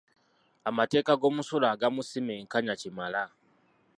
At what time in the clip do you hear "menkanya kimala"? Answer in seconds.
2.25-3.23